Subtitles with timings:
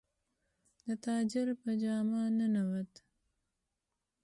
[0.85, 2.93] د تاجر په جامه ننووت.